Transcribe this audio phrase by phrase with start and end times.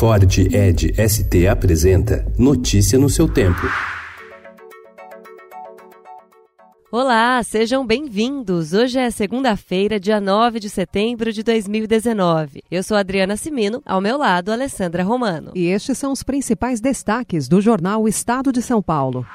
[0.00, 3.60] Ford Ed ST apresenta Notícia no seu tempo.
[6.90, 8.72] Olá, sejam bem-vindos.
[8.72, 12.62] Hoje é segunda-feira, dia 9 de setembro de 2019.
[12.70, 15.52] Eu sou Adriana Simino, ao meu lado, Alessandra Romano.
[15.54, 19.26] E estes são os principais destaques do jornal Estado de São Paulo.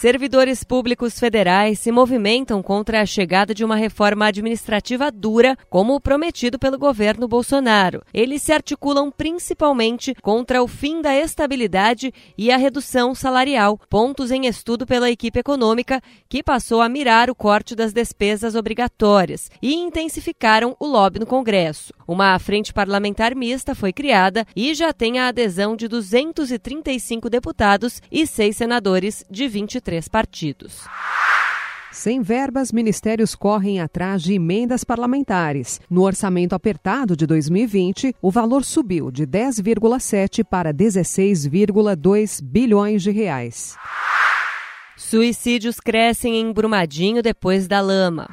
[0.00, 6.58] Servidores públicos federais se movimentam contra a chegada de uma reforma administrativa dura, como prometido
[6.58, 8.02] pelo governo Bolsonaro.
[8.14, 14.46] Eles se articulam principalmente contra o fim da estabilidade e a redução salarial, pontos em
[14.46, 20.74] estudo pela equipe econômica, que passou a mirar o corte das despesas obrigatórias e intensificaram
[20.80, 21.92] o lobby no Congresso.
[22.08, 28.26] Uma frente parlamentar mista foi criada e já tem a adesão de 235 deputados e
[28.26, 30.84] seis senadores de 23 três partidos.
[31.90, 35.80] Sem verbas, ministérios correm atrás de emendas parlamentares.
[35.90, 43.76] No orçamento apertado de 2020, o valor subiu de 10,7 para 16,2 bilhões de reais.
[44.96, 48.30] Suicídios crescem em Brumadinho depois da lama.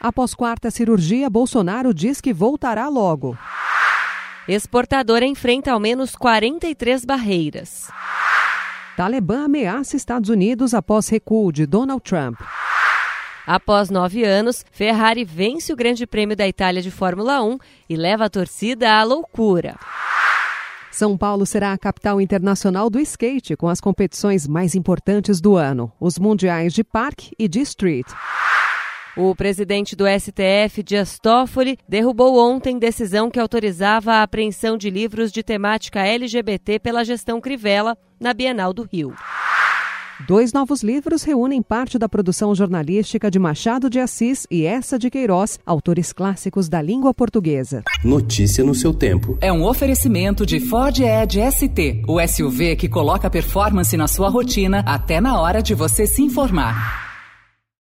[0.00, 3.38] Após quarta cirurgia, Bolsonaro diz que voltará logo.
[4.48, 7.88] Exportador enfrenta ao menos 43 barreiras.
[8.96, 12.40] Talibã ameaça Estados Unidos após recuo de Donald Trump.
[13.46, 18.26] Após nove anos, Ferrari vence o Grande Prêmio da Itália de Fórmula 1 e leva
[18.26, 19.76] a torcida à loucura.
[20.92, 25.90] São Paulo será a capital internacional do skate, com as competições mais importantes do ano,
[25.98, 28.06] os mundiais de parque e de street.
[29.14, 35.30] O presidente do STF, Dias Toffoli, derrubou ontem decisão que autorizava a apreensão de livros
[35.30, 39.12] de temática LGBT pela gestão Crivella na Bienal do Rio.
[40.26, 45.10] Dois novos livros reúnem parte da produção jornalística de Machado de Assis e essa de
[45.10, 47.82] Queiroz, autores clássicos da língua portuguesa.
[48.02, 49.36] Notícia no seu tempo.
[49.42, 54.82] É um oferecimento de Ford Edge ST, o SUV que coloca performance na sua rotina
[54.86, 57.11] até na hora de você se informar.